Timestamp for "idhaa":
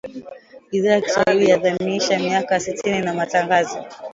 0.71-0.91